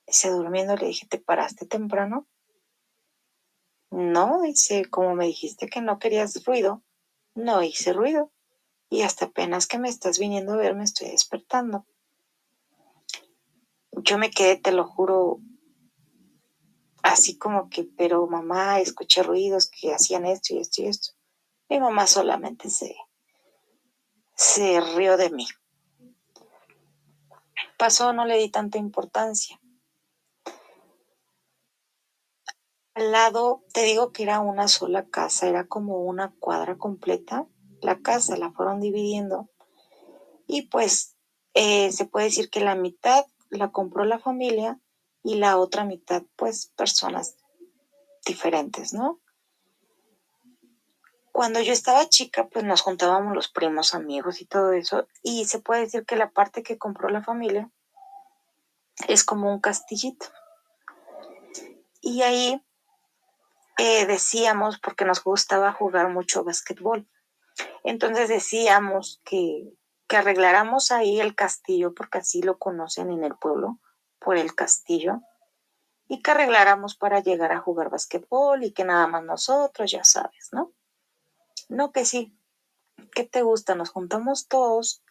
[0.06, 2.26] Se durmiendo le dije, ¿te paraste temprano?
[3.90, 6.82] No, dice, como me dijiste que no querías ruido,
[7.34, 8.30] no hice ruido.
[8.88, 11.86] Y hasta apenas que me estás viniendo a ver me estoy despertando.
[13.92, 15.40] Yo me quedé, te lo juro,
[17.02, 21.12] así como que, pero mamá, escuché ruidos que hacían esto y esto y esto.
[21.68, 22.96] Mi mamá solamente se,
[24.34, 25.46] se rió de mí.
[27.78, 29.60] Pasó, no le di tanta importancia.
[32.94, 37.46] Al lado, te digo que era una sola casa, era como una cuadra completa.
[37.80, 39.48] La casa la fueron dividiendo
[40.50, 41.16] y pues
[41.54, 44.80] eh, se puede decir que la mitad la compró la familia
[45.22, 47.36] y la otra mitad, pues, personas
[48.24, 49.20] diferentes, ¿no?
[51.32, 55.60] Cuando yo estaba chica, pues nos juntábamos los primos, amigos y todo eso, y se
[55.60, 57.70] puede decir que la parte que compró la familia
[59.08, 60.26] es como un castillito.
[62.00, 62.62] Y ahí
[63.78, 67.08] eh, decíamos, porque nos gustaba jugar mucho basquetbol,
[67.84, 69.72] entonces decíamos que,
[70.08, 73.78] que arregláramos ahí el castillo, porque así lo conocen en el pueblo,
[74.20, 75.22] por el castillo,
[76.08, 80.48] y que arregláramos para llegar a jugar basquetbol y que nada más nosotros, ya sabes,
[80.52, 80.72] ¿no?
[81.68, 82.36] No que sí.
[83.14, 83.74] ¿Qué te gusta?
[83.74, 85.04] Nos juntamos todos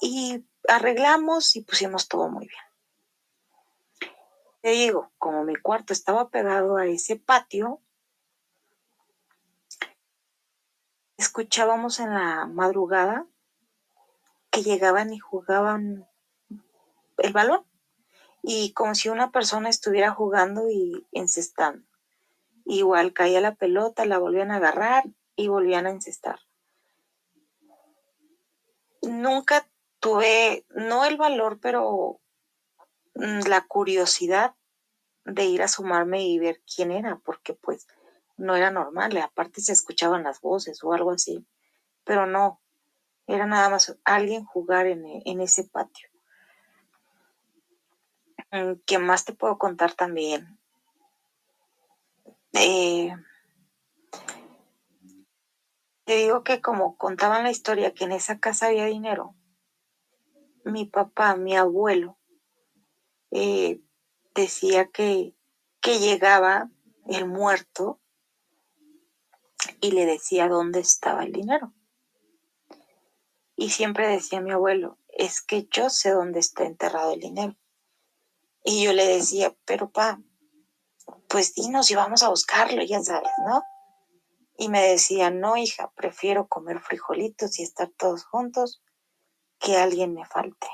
[0.00, 4.12] y arreglamos y pusimos todo muy bien.
[4.60, 7.80] Te digo, como mi cuarto estaba pegado a ese patio,
[11.16, 13.26] escuchábamos en la madrugada
[14.50, 16.06] que llegaban y jugaban
[17.18, 17.64] el balón
[18.42, 21.86] y como si una persona estuviera jugando y encestando.
[22.64, 26.38] Igual caía la pelota, la volvían a agarrar y volvían a encestar.
[29.02, 29.68] Nunca
[30.00, 32.20] tuve, no el valor, pero
[33.14, 34.54] mm, la curiosidad
[35.24, 37.86] de ir a sumarme y ver quién era, porque pues
[38.36, 41.44] no era normal, aparte se escuchaban las voces o algo así,
[42.04, 42.60] pero no,
[43.26, 46.08] era nada más alguien jugar en, en ese patio.
[48.50, 50.58] Mm, ¿Qué más te puedo contar también?
[52.52, 53.12] Eh,
[56.04, 59.34] te digo que como contaban la historia que en esa casa había dinero,
[60.64, 62.18] mi papá, mi abuelo,
[63.30, 63.80] eh,
[64.34, 65.34] decía que,
[65.80, 66.70] que llegaba
[67.06, 68.00] el muerto
[69.80, 71.72] y le decía dónde estaba el dinero.
[73.56, 77.56] Y siempre decía mi abuelo, es que yo sé dónde está enterrado el dinero.
[78.68, 80.20] Y yo le decía, pero pa,
[81.28, 83.62] pues dinos y vamos a buscarlo, ya sabes, ¿no?
[84.58, 88.82] Y me decía, no, hija, prefiero comer frijolitos y estar todos juntos
[89.60, 90.66] que alguien me falte.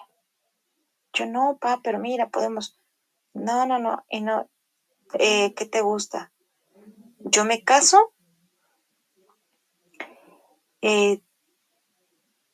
[1.12, 2.80] Yo no, pa, pero mira, podemos.
[3.34, 4.48] No, no, no, y no.
[5.18, 6.32] Eh, ¿Qué te gusta?
[7.18, 8.14] Yo me caso.
[10.80, 11.22] Eh,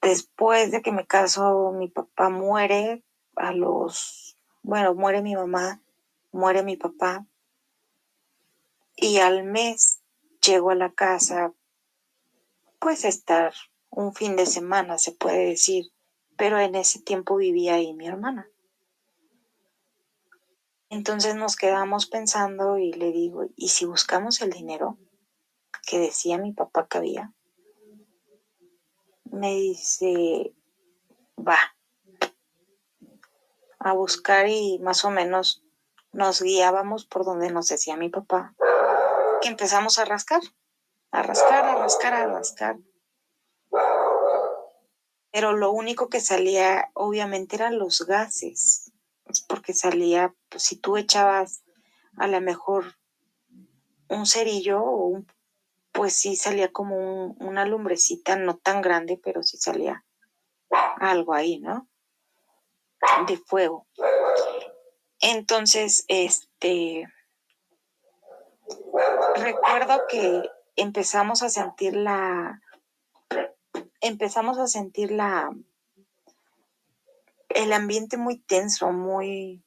[0.03, 3.05] después de que me caso, mi papá muere
[3.37, 4.28] a los.
[4.69, 5.81] Bueno, muere mi mamá,
[6.31, 7.27] muere mi papá.
[8.97, 10.03] Y al mes
[10.47, 11.55] llego a la casa,
[12.79, 13.55] pues estar
[13.89, 15.87] un fin de semana, se puede decir
[16.37, 18.47] pero en ese tiempo vivía ahí mi hermana.
[20.91, 24.99] Entonces nos quedamos pensando y le digo, ¿y si buscamos el dinero
[25.87, 27.33] que decía mi papá que había?
[29.25, 30.53] Me dice,
[31.39, 31.59] va
[33.79, 35.65] a buscar y más o menos
[36.13, 38.55] nos guiábamos por donde nos decía mi papá,
[39.43, 40.43] que empezamos a rascar,
[41.13, 42.77] a rascar, a rascar, a rascar
[45.31, 48.93] pero lo único que salía obviamente eran los gases,
[49.47, 51.63] porque salía, pues, si tú echabas
[52.17, 52.97] a lo mejor
[54.09, 55.27] un cerillo o un,
[55.93, 60.05] pues sí salía como una lumbrecita, no tan grande, pero sí salía
[60.99, 61.89] algo ahí, ¿no?
[63.27, 63.87] De fuego.
[65.21, 67.07] Entonces, este,
[69.37, 72.61] recuerdo que empezamos a sentir la,
[74.01, 75.51] empezamos a sentir la,
[77.49, 79.65] el ambiente muy tenso, muy,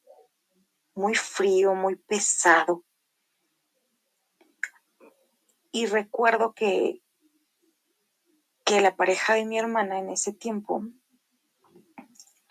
[0.93, 2.83] muy frío, muy pesado.
[5.71, 7.01] Y recuerdo que,
[8.65, 10.83] que la pareja de mi hermana en ese tiempo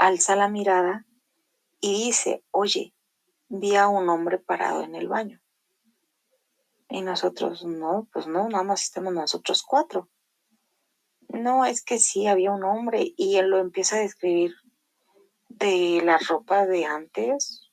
[0.01, 1.05] alza la mirada
[1.79, 2.95] y dice, oye,
[3.49, 5.43] vi a un hombre parado en el baño.
[6.89, 10.09] Y nosotros, no, pues no, nada más estamos nosotros cuatro.
[11.29, 14.55] No, es que sí, había un hombre y él lo empieza a describir
[15.49, 17.71] de la ropa de antes,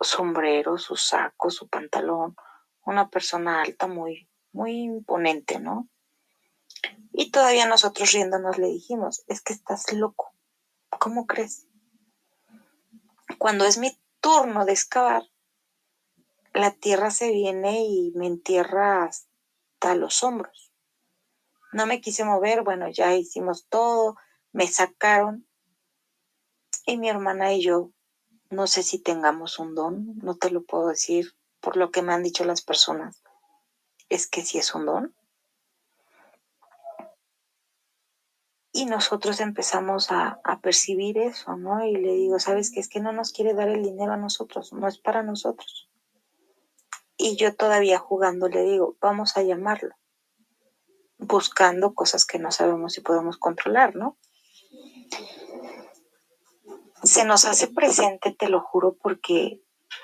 [0.00, 2.34] sombrero, su saco, su pantalón,
[2.84, 5.88] una persona alta muy, muy imponente, ¿no?
[7.12, 10.31] Y todavía nosotros riéndonos le dijimos, es que estás loco,
[11.02, 11.66] ¿cómo crees?
[13.36, 15.24] Cuando es mi turno de excavar,
[16.54, 20.72] la tierra se viene y me entierra hasta los hombros.
[21.72, 24.16] No me quise mover, bueno, ya hicimos todo,
[24.52, 25.48] me sacaron.
[26.86, 27.90] Y mi hermana y yo,
[28.50, 32.12] no sé si tengamos un don, no te lo puedo decir por lo que me
[32.12, 33.24] han dicho las personas.
[34.08, 35.16] Es que sí es un don.
[38.72, 41.84] Y nosotros empezamos a, percibir eso, ¿no?
[41.84, 42.80] Y le digo, ¿sabes qué?
[42.80, 45.90] Es que no nos quiere dar el dinero a nosotros, no es para nosotros.
[47.16, 49.94] Y yo todavía jugando le digo, vamos a llamarlo
[51.18, 54.16] buscando cosas que no sabemos si podemos controlar, ¿no?
[57.02, 59.60] se nos hace presente, te lo juro, porque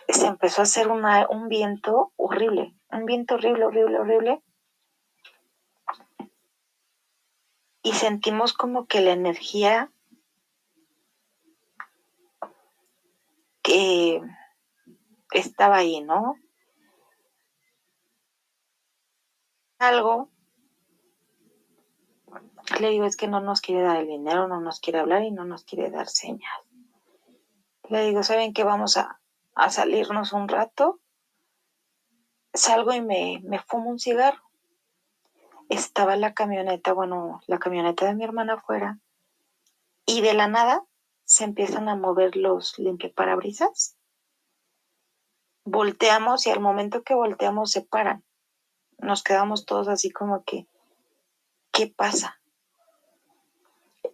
[0.09, 4.43] se empezó a hacer un viento horrible, un viento horrible, horrible, horrible.
[7.83, 9.91] Y sentimos como que la energía
[13.63, 14.21] que
[15.33, 16.37] estaba ahí, ¿no?
[19.79, 20.31] Algo.
[22.81, 25.31] Le digo, es que no nos quiere dar el dinero, no nos quiere hablar y
[25.31, 26.61] no nos quiere dar señal.
[27.89, 28.65] Le digo, ¿saben qué?
[28.65, 29.21] Vamos a,
[29.71, 31.01] salirnos un rato.
[32.53, 34.48] Salgo y me, me fumo un cigarro.
[35.69, 38.99] Estaba la camioneta, bueno, la camioneta de mi hermana afuera.
[40.07, 40.85] Y de la nada
[41.25, 43.97] se empiezan a mover los limpiaparabrisas.
[45.65, 48.25] Volteamos y al momento que volteamos se paran.
[48.97, 50.67] Nos quedamos todos así como que,
[51.71, 52.41] ¿qué pasa?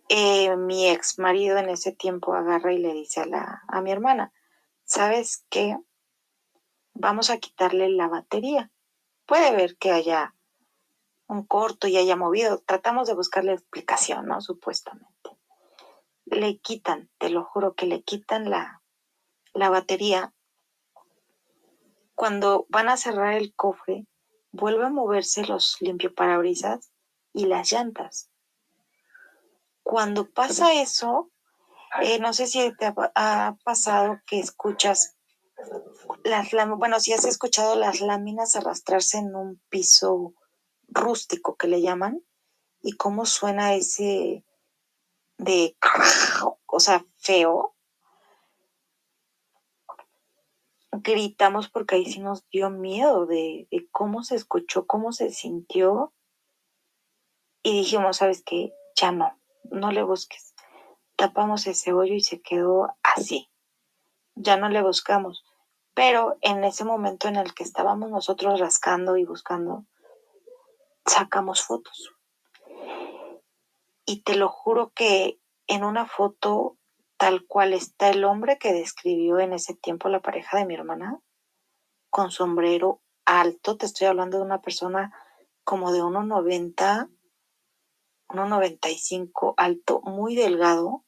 [0.08, 3.92] Eh, mi ex marido en ese tiempo agarra y le dice a, la, a mi
[3.92, 4.32] hermana,
[4.84, 5.78] ¿sabes qué?
[6.92, 8.72] Vamos a quitarle la batería.
[9.24, 10.33] Puede ver que haya
[11.26, 12.58] un corto y haya movido.
[12.58, 14.40] Tratamos de buscarle explicación, ¿no?
[14.40, 15.30] Supuestamente.
[16.26, 18.82] Le quitan, te lo juro que le quitan la,
[19.52, 20.34] la batería.
[22.14, 24.06] Cuando van a cerrar el cofre,
[24.52, 26.90] vuelve a moverse los limpiaparabrisas
[27.32, 28.30] y las llantas
[29.84, 31.30] cuando pasa eso,
[32.02, 35.16] eh, no sé si te ha, pasado que escuchas
[36.24, 40.34] las bueno, si has escuchado las láminas arrastrarse en un piso
[40.88, 42.22] rústico que le llaman
[42.82, 44.44] y cómo suena ese
[45.38, 45.76] de
[46.66, 47.74] cosa feo.
[50.92, 56.12] Gritamos porque ahí sí nos dio miedo de, de cómo se escuchó, cómo se sintió.
[57.62, 58.72] Y dijimos, ¿sabes qué?
[58.94, 59.38] Ya no
[59.70, 60.54] no le busques.
[61.16, 63.50] Tapamos ese hoyo y se quedó así.
[64.34, 65.44] Ya no le buscamos.
[65.94, 69.84] Pero en ese momento en el que estábamos nosotros rascando y buscando,
[71.06, 72.12] sacamos fotos.
[74.06, 76.76] Y te lo juro que en una foto
[77.16, 81.20] tal cual está el hombre que describió en ese tiempo la pareja de mi hermana,
[82.10, 85.12] con sombrero alto, te estoy hablando de una persona
[85.64, 87.08] como de 1,90,
[88.28, 91.04] 1,95 alto, muy delgado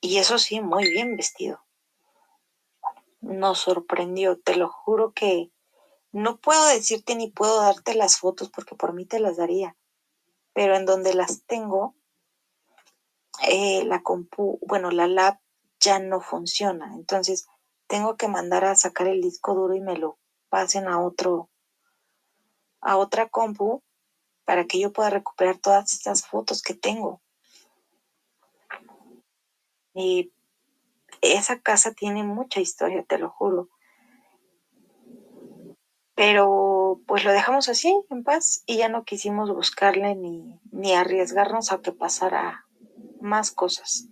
[0.00, 1.64] y eso sí, muy bien vestido.
[3.20, 5.50] Nos sorprendió, te lo juro que
[6.12, 9.76] no puedo decirte ni puedo darte las fotos porque por mí te las daría,
[10.52, 11.94] pero en donde las tengo,
[13.46, 15.38] eh, la compu, bueno, la lab
[15.80, 17.46] ya no funciona, entonces
[17.86, 20.18] tengo que mandar a sacar el disco duro y me lo
[20.48, 21.50] pasen a otro,
[22.80, 23.82] a otra compu
[24.44, 27.20] para que yo pueda recuperar todas estas fotos que tengo.
[29.94, 30.32] Y
[31.20, 33.68] esa casa tiene mucha historia, te lo juro.
[36.18, 41.70] Pero pues lo dejamos así, en paz, y ya no quisimos buscarle ni, ni arriesgarnos
[41.70, 42.66] a que pasara
[43.20, 44.08] más cosas.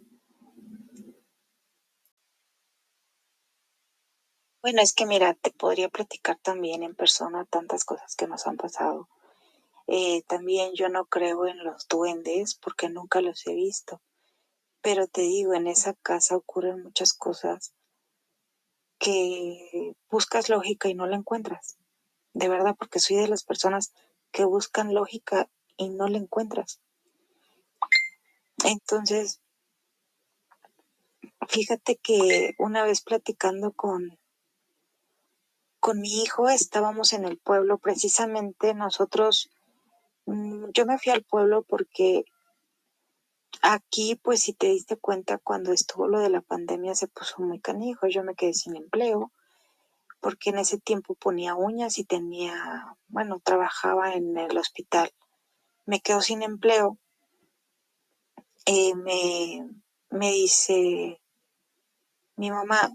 [4.62, 8.56] Bueno, es que mira, te podría platicar también en persona tantas cosas que nos han
[8.56, 9.08] pasado.
[9.88, 14.00] Eh, también yo no creo en los duendes porque nunca los he visto.
[14.80, 17.74] Pero te digo, en esa casa ocurren muchas cosas
[19.00, 21.76] que buscas lógica y no la encuentras.
[22.36, 23.92] De verdad, porque soy de las personas
[24.30, 26.80] que buscan lógica y no la encuentras.
[28.64, 29.40] Entonces,
[31.48, 34.18] fíjate que una vez platicando con,
[35.80, 39.50] con mi hijo, estábamos en el pueblo, precisamente nosotros
[40.26, 42.24] Mm, yo me fui al pueblo porque
[43.62, 47.60] aquí, pues si te diste cuenta, cuando estuvo lo de la pandemia se puso muy
[47.60, 49.32] canijo, yo me quedé sin empleo,
[50.26, 55.12] porque en ese tiempo ponía uñas y tenía, bueno, trabajaba en el hospital.
[55.84, 56.98] Me quedo sin empleo.
[58.64, 59.70] Eh, me,
[60.10, 61.20] me dice
[62.34, 62.92] mi mamá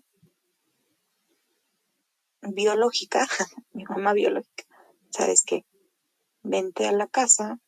[2.42, 3.26] biológica,
[3.72, 4.66] mi mamá biológica,
[5.10, 5.64] ¿sabes qué?
[6.44, 7.60] vente a la casa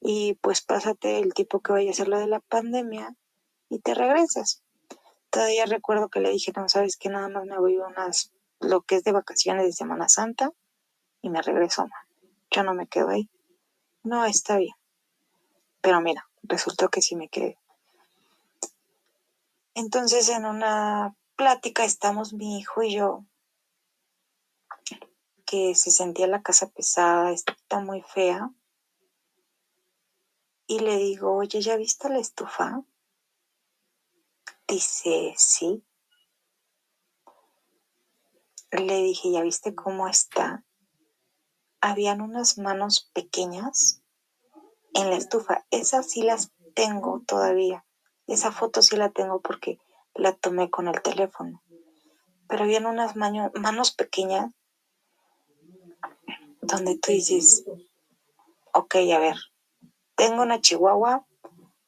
[0.00, 3.16] y pues pásate el tipo que vaya a ser lo de la pandemia
[3.68, 4.62] y te regresas.
[5.28, 8.32] Todavía recuerdo que le dije, no, sabes que nada más me voy unas,
[8.62, 10.50] lo que es de vacaciones de Semana Santa
[11.20, 11.86] y me regreso.
[12.50, 13.28] Yo no me quedo ahí.
[14.02, 14.74] No, está bien.
[15.80, 17.58] Pero mira, resultó que sí me quedé.
[19.74, 23.24] Entonces en una plática estamos mi hijo y yo
[25.46, 28.50] que se sentía la casa pesada, está muy fea.
[30.66, 32.82] Y le digo, oye, ¿ya viste la estufa?
[34.66, 35.84] Dice, sí.
[38.72, 40.64] Le dije, ¿ya viste cómo está?
[41.80, 44.02] Habían unas manos pequeñas
[44.94, 45.66] en la estufa.
[45.70, 47.84] Esas sí las tengo todavía.
[48.26, 49.78] Esa foto sí la tengo porque
[50.14, 51.62] la tomé con el teléfono.
[52.48, 54.52] Pero habían unas manos pequeñas
[56.62, 57.64] donde tú dices,
[58.72, 59.36] ok, a ver,
[60.16, 61.26] tengo una chihuahua,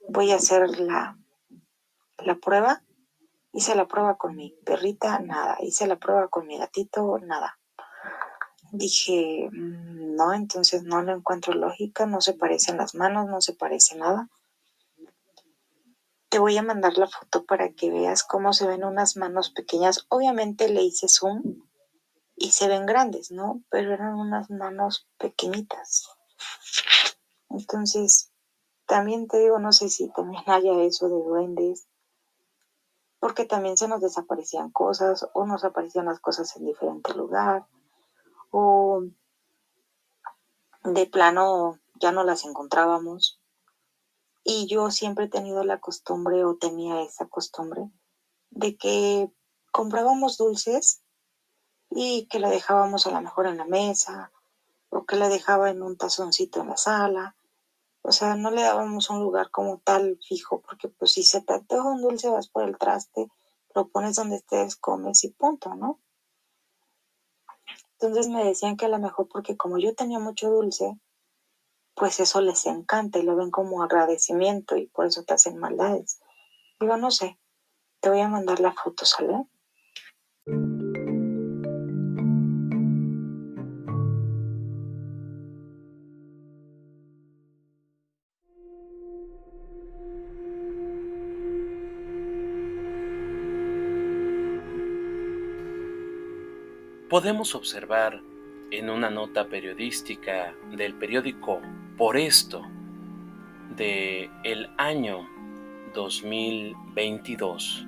[0.09, 1.19] voy a hacer la,
[2.19, 2.84] la prueba.
[3.57, 5.57] Hice la prueba con mi perrita, nada.
[5.61, 7.57] Hice la prueba con mi gatito, nada.
[8.73, 13.53] Dije, mm, no, entonces no le encuentro lógica, no se parecen las manos, no se
[13.53, 14.29] parece nada.
[16.29, 20.05] Te voy a mandar la foto para que veas cómo se ven unas manos pequeñas.
[20.09, 21.63] Obviamente le hice zoom
[22.35, 23.63] y se ven grandes, ¿no?
[23.71, 26.09] Pero eran unas manos pequeñitas.
[27.51, 28.33] Entonces,
[28.87, 31.87] también te digo, no sé si también haya eso de duendes,
[33.25, 37.65] porque también se nos desaparecían cosas o nos aparecían las cosas en diferente lugar
[38.51, 39.03] o
[40.83, 43.41] de plano ya no las encontrábamos.
[44.45, 47.89] Y yo siempre he tenido la costumbre o tenía esa costumbre
[48.51, 49.31] de que
[49.73, 51.03] comprábamos dulces
[51.89, 54.33] y que la dejábamos a lo mejor en la mesa
[54.91, 57.37] o que la dejaba en un tazoncito en la sala.
[58.07, 61.55] O sea, no le dábamos un lugar como tal fijo, porque pues si se te
[61.55, 63.29] antoja un dulce vas por el traste,
[63.75, 66.01] lo pones donde estés, comes y punto, ¿no?
[67.93, 71.01] Entonces me decían que a lo mejor porque como yo tenía mucho dulce,
[71.95, 76.21] pues eso les encanta y lo ven como agradecimiento y por eso te hacen maldades.
[76.79, 77.39] Digo, no sé,
[78.01, 79.47] te voy a mandar la foto, ¿sale?
[97.15, 98.23] Podemos observar
[98.73, 101.61] en una nota periodística del periódico
[101.97, 102.67] Por esto
[103.77, 105.25] de el año
[105.95, 107.87] 2022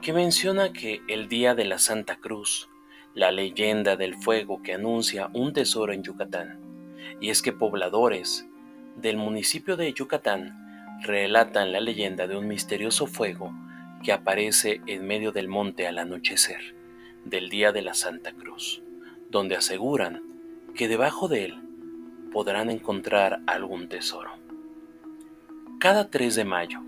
[0.00, 2.68] que menciona que el día de la Santa Cruz,
[3.12, 6.60] la leyenda del fuego que anuncia un tesoro en Yucatán,
[7.20, 8.46] y es que pobladores
[8.94, 13.52] del municipio de Yucatán relatan la leyenda de un misterioso fuego
[14.04, 16.77] que aparece en medio del monte al anochecer
[17.28, 18.82] del día de la Santa Cruz,
[19.30, 20.22] donde aseguran
[20.74, 21.62] que debajo de él
[22.32, 24.30] podrán encontrar algún tesoro.
[25.80, 26.80] Cada 3 de mayo,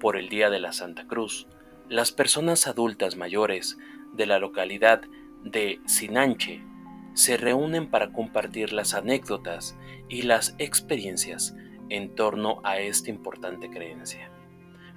[0.00, 1.46] por el día de la Santa Cruz,
[1.88, 3.78] las personas adultas mayores
[4.12, 5.02] de la localidad
[5.44, 6.62] de Sinanche
[7.14, 9.76] se reúnen para compartir las anécdotas
[10.08, 11.54] y las experiencias
[11.88, 14.30] en torno a esta importante creencia.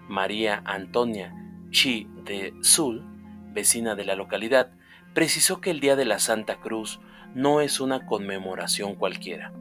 [0.07, 1.33] María Antonia
[1.71, 3.03] Chi de Sul,
[3.51, 4.71] vecina de la localidad,
[5.15, 6.99] precisó que el Día de la Santa Cruz
[7.33, 9.53] no es una conmemoración cualquiera,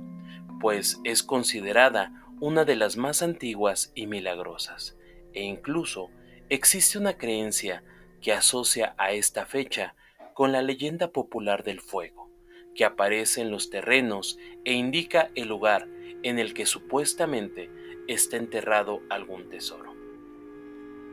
[0.60, 4.98] pues es considerada una de las más antiguas y milagrosas,
[5.32, 6.10] e incluso
[6.48, 7.84] existe una creencia
[8.20, 9.94] que asocia a esta fecha
[10.34, 12.28] con la leyenda popular del fuego,
[12.74, 15.86] que aparece en los terrenos e indica el lugar
[16.24, 17.70] en el que supuestamente
[18.08, 19.94] está enterrado algún tesoro.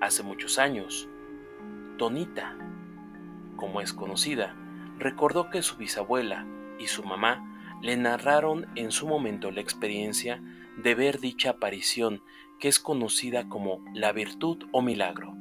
[0.02, 1.08] Hace muchos años,
[2.00, 2.58] Tonita,
[3.62, 4.55] como es conocida,
[4.97, 6.47] recordó que su bisabuela
[6.80, 10.41] y su mamá le narraron en su momento la experiencia
[10.78, 12.24] de ver dicha aparición
[12.59, 15.36] que es conocida como la virtud o milagro.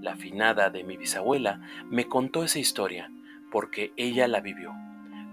[0.00, 1.60] La finada de mi bisabuela
[1.90, 3.12] me contó esa historia
[3.52, 4.72] porque ella la vivió,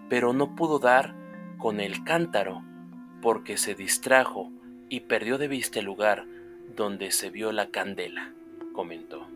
[0.09, 1.15] pero no pudo dar
[1.57, 2.63] con el cántaro
[3.21, 4.51] porque se distrajo
[4.89, 6.25] y perdió de vista el lugar
[6.75, 8.33] donde se vio la candela,
[8.73, 9.34] comentó.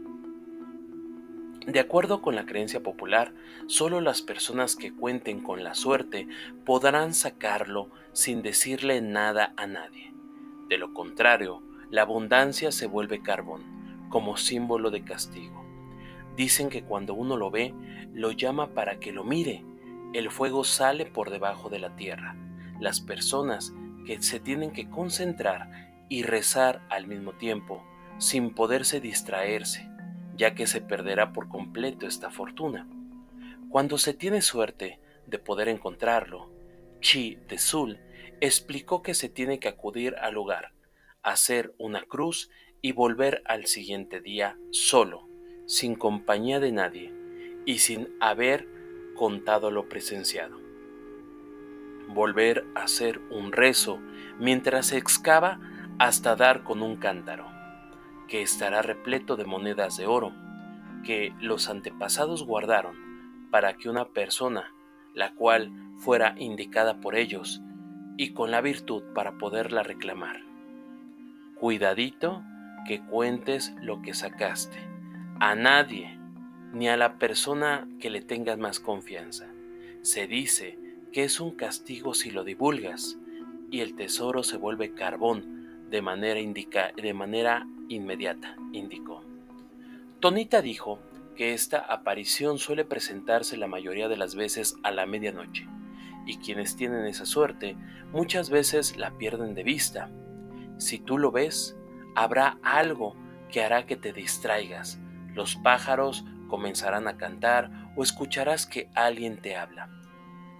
[1.69, 3.31] De acuerdo con la creencia popular,
[3.67, 6.27] solo las personas que cuenten con la suerte
[6.65, 10.11] podrán sacarlo sin decirle nada a nadie.
[10.67, 11.61] De lo contrario,
[11.91, 15.63] la abundancia se vuelve carbón, como símbolo de castigo.
[16.35, 17.75] Dicen que cuando uno lo ve,
[18.15, 19.63] lo llama para que lo mire.
[20.13, 22.35] El fuego sale por debajo de la tierra.
[22.79, 23.75] Las personas
[24.07, 25.69] que se tienen que concentrar
[26.09, 27.85] y rezar al mismo tiempo,
[28.17, 29.87] sin poderse distraerse,
[30.39, 32.87] ya que se perderá por completo esta fortuna.
[33.69, 36.49] Cuando se tiene suerte de poder encontrarlo,
[37.01, 37.99] Chi de Sul
[38.39, 40.71] explicó que se tiene que acudir al lugar,
[41.23, 42.49] hacer una cruz
[42.81, 45.27] y volver al siguiente día solo,
[45.65, 47.13] sin compañía de nadie
[47.65, 48.65] y sin haber
[49.17, 50.57] contado lo presenciado.
[52.07, 53.99] Volver a hacer un rezo
[54.39, 55.59] mientras se excava
[55.99, 57.58] hasta dar con un cántaro
[58.29, 60.33] que estará repleto de monedas de oro,
[61.03, 62.95] que los antepasados guardaron
[63.51, 64.71] para que una persona,
[65.13, 67.61] la cual fuera indicada por ellos,
[68.17, 70.41] y con la virtud para poderla reclamar.
[71.55, 72.43] Cuidadito
[72.85, 74.77] que cuentes lo que sacaste.
[75.39, 76.19] A nadie,
[76.73, 79.47] ni a la persona que le tengas más confianza.
[80.01, 80.77] Se dice
[81.11, 83.17] que es un castigo si lo divulgas,
[83.71, 89.23] y el tesoro se vuelve carbón de manera, indica, de manera inmediata, indicó.
[90.21, 90.99] Tonita dijo
[91.35, 95.67] que esta aparición suele presentarse la mayoría de las veces a la medianoche,
[96.25, 97.75] y quienes tienen esa suerte
[98.11, 100.09] muchas veces la pierden de vista.
[100.77, 101.77] Si tú lo ves,
[102.15, 103.15] habrá algo
[103.51, 104.99] que hará que te distraigas.
[105.33, 109.89] Los pájaros comenzarán a cantar o escucharás que alguien te habla.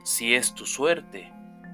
[0.03, 1.31] Si es tu suerte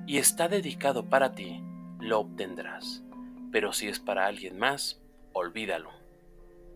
[0.07, 1.63] y está dedicado para ti,
[1.99, 3.03] lo obtendrás.
[3.51, 5.01] Pero si es para alguien más,
[5.35, 5.91] olvídalo.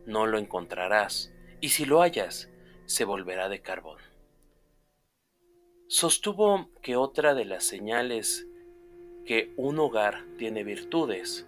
[0.05, 2.51] No lo encontrarás y si lo hallas,
[2.85, 3.99] se volverá de carbón.
[5.87, 8.47] Sostuvo que otra de las señales
[9.25, 11.47] que un hogar tiene virtudes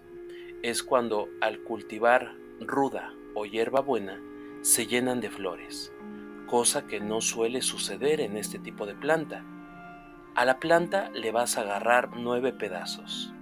[0.62, 4.20] es cuando al cultivar ruda o hierba buena
[4.62, 5.92] se llenan de flores,
[6.46, 9.44] cosa que no suele suceder en este tipo de planta.
[10.34, 13.34] A la planta le vas a agarrar nueve pedazos,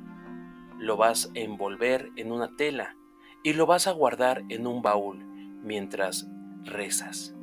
[0.78, 2.96] lo vas a envolver en una tela
[3.43, 5.24] y lo vas a guardar en un baúl
[5.62, 6.28] mientras
[6.64, 7.34] rezas.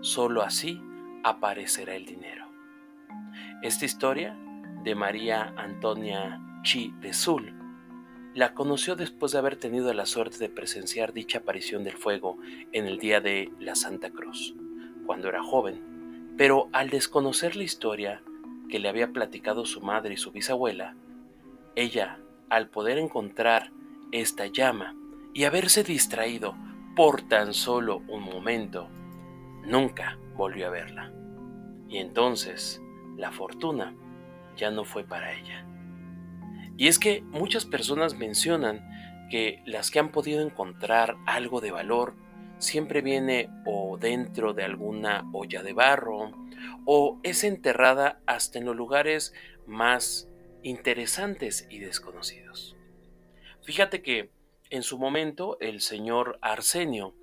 [0.00, 0.80] Solo así
[1.24, 2.46] aparecerá el dinero.
[3.62, 4.36] Esta historia
[4.82, 7.54] de María Antonia Chi de Sul
[8.34, 12.36] la conoció después de haber tenido la suerte de presenciar dicha aparición del fuego
[12.72, 14.54] en el día de la Santa Cruz,
[15.06, 18.22] cuando era joven, pero al desconocer la historia
[18.68, 20.94] que le había platicado su madre y su bisabuela,
[21.76, 22.18] ella,
[22.50, 23.72] al poder encontrar
[24.12, 24.94] esta llama
[25.36, 26.56] y haberse distraído
[26.96, 28.88] por tan solo un momento,
[29.66, 31.12] nunca volvió a verla.
[31.90, 32.80] Y entonces,
[33.18, 33.94] la fortuna
[34.56, 35.66] ya no fue para ella.
[36.78, 42.14] Y es que muchas personas mencionan que las que han podido encontrar algo de valor
[42.56, 46.32] siempre viene o dentro de alguna olla de barro
[46.86, 49.34] o es enterrada hasta en los lugares
[49.66, 50.30] más
[50.62, 52.74] interesantes y desconocidos.
[53.60, 54.30] Fíjate que
[54.70, 57.14] en su momento el señor Arsenio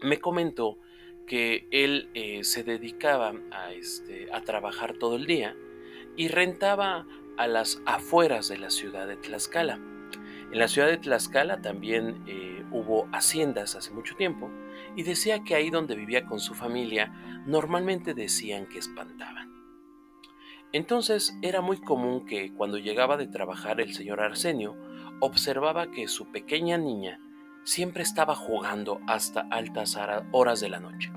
[0.00, 0.78] me comentó
[1.26, 5.56] que él eh, se dedicaba a, este, a trabajar todo el día
[6.16, 7.06] y rentaba
[7.36, 9.78] a las afueras de la ciudad de Tlaxcala.
[10.50, 14.50] En la ciudad de Tlaxcala también eh, hubo haciendas hace mucho tiempo
[14.96, 17.12] y decía que ahí donde vivía con su familia
[17.46, 19.48] normalmente decían que espantaban.
[20.72, 24.76] Entonces era muy común que cuando llegaba de trabajar el señor Arsenio
[25.20, 27.20] observaba que su pequeña niña
[27.64, 29.98] siempre estaba jugando hasta altas
[30.32, 31.12] horas de la noche.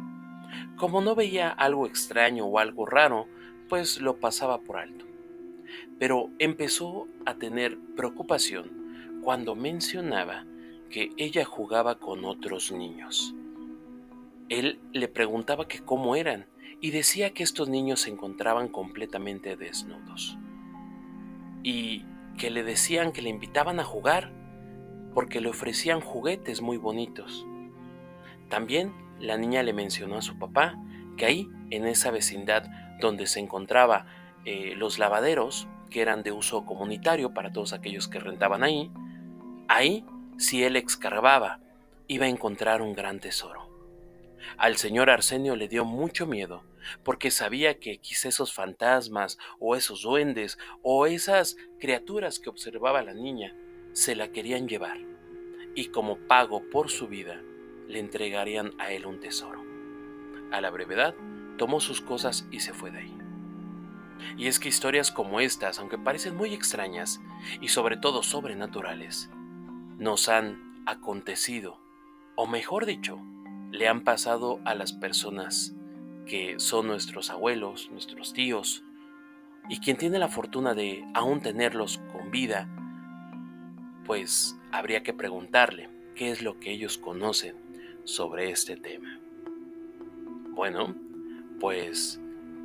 [0.76, 3.28] Como no veía algo extraño o algo raro,
[3.70, 5.06] pues lo pasaba por alto.
[5.97, 10.45] Pero empezó a tener preocupación cuando mencionaba
[10.89, 13.34] que ella jugaba con otros niños.
[14.49, 16.47] Él le preguntaba que cómo eran
[16.82, 20.38] y decía que estos niños se encontraban completamente desnudos
[21.64, 22.04] y
[22.38, 24.32] que le decían que le invitaban a jugar
[25.14, 27.46] porque le ofrecían juguetes muy bonitos.
[28.50, 30.76] También la niña le mencionó a su papá
[31.18, 32.64] que ahí, en esa vecindad
[33.00, 34.06] donde se encontraba
[34.46, 38.92] eh, los lavaderos, que eran de uso comunitario para todos aquellos que rentaban ahí,
[39.68, 40.06] ahí,
[40.38, 41.60] si él excavaba,
[42.08, 43.70] iba a encontrar un gran tesoro.
[44.58, 46.64] Al señor Arsenio le dio mucho miedo,
[47.04, 53.14] porque sabía que quizá esos fantasmas, o esos duendes, o esas criaturas que observaba la
[53.14, 53.56] niña,
[53.94, 55.00] se la querían llevar,
[55.76, 57.42] y como pago por su vida,
[57.88, 59.64] le entregarían a él un tesoro.
[60.52, 61.16] A la brevedad,
[61.58, 63.18] tomó sus cosas y se fue de ahí.
[64.38, 67.22] Y es que historias como estas, aunque parecen muy extrañas
[67.60, 69.30] y sobre todo sobrenaturales,
[69.98, 71.80] nos han acontecido,
[72.36, 73.20] o mejor dicho,
[73.72, 75.74] le han pasado a las personas
[76.26, 78.84] que son nuestros abuelos, nuestros tíos,
[79.69, 82.67] y quien tiene la fortuna de aún tenerlos con vida,
[84.05, 87.55] pues habría que preguntarle qué es lo que ellos conocen
[88.03, 89.19] sobre este tema.
[90.49, 90.95] Bueno,
[91.59, 92.19] pues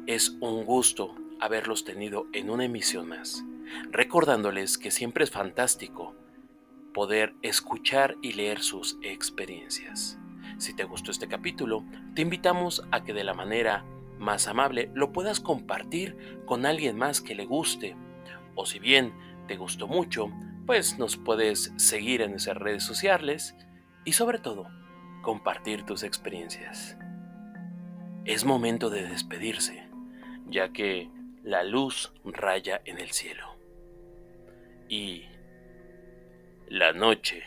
[0.07, 3.45] es un gusto haberlos tenido en una emisión más,
[3.91, 6.15] recordándoles que siempre es fantástico
[6.95, 10.19] poder escuchar y leer sus experiencias.
[10.59, 11.85] Si te gustó este capítulo,
[12.15, 13.85] te invitamos a que de la manera
[14.19, 17.97] más amable lo puedas compartir con alguien más que le guste.
[18.55, 19.13] O si bien
[19.47, 20.31] te gustó mucho,
[20.67, 23.55] pues nos puedes seguir en nuestras redes sociales
[24.05, 24.67] y sobre todo
[25.23, 26.97] compartir tus experiencias.
[28.25, 29.89] Es momento de despedirse,
[30.47, 31.11] ya que
[31.43, 33.57] la luz raya en el cielo.
[34.89, 35.27] Y
[36.69, 37.45] la noche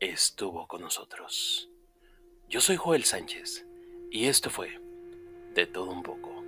[0.00, 1.70] estuvo con nosotros.
[2.54, 3.66] Yo soy Joel Sánchez
[4.12, 4.80] y esto fue
[5.56, 6.44] De todo un poco.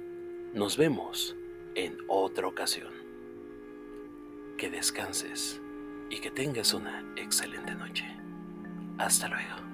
[0.55, 1.35] Nos vemos
[1.75, 2.93] en otra ocasión.
[4.57, 5.61] Que descanses
[6.09, 8.05] y que tengas una excelente noche.
[8.99, 9.66] Hasta luego.